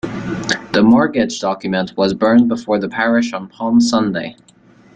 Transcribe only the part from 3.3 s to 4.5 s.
on Palm Sunday.